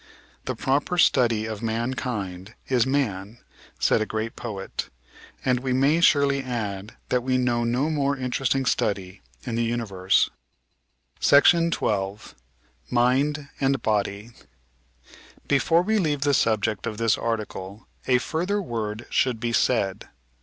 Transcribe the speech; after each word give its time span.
"The 0.45 0.55
proper 0.55 0.97
study 0.97 1.45
of 1.45 1.61
mankind 1.61 2.55
is 2.67 2.87
man," 2.87 3.37
said 3.77 4.01
a 4.01 4.05
great 4.07 4.35
poet; 4.35 4.89
and 5.45 5.59
we 5.59 5.73
may 5.73 6.01
surely 6.01 6.41
add 6.41 6.95
that 7.09 7.21
we 7.21 7.37
know 7.37 7.63
no 7.63 7.87
more 7.91 8.17
interest 8.17 8.55
ing 8.55 8.65
study 8.65 9.21
in 9.45 9.53
the 9.53 9.63
universe. 9.63 10.31
358 11.19 11.51
The 11.51 11.65
Outline 11.67 11.67
of 11.67 11.69
Sdoioe§ 11.69 11.73
12 11.77 12.35
Mind 12.89 13.49
and 13.59 13.81
Body 13.83 14.31
Before 15.47 15.83
we 15.83 15.99
leave 15.99 16.21
the 16.21 16.33
subject 16.33 16.87
of 16.87 16.97
this 16.97 17.15
article 17.15 17.85
a 18.07 18.17
further 18.17 18.59
word 18.59 19.05
should 19.11 19.39
be 19.39 19.53
said. 19.53 20.09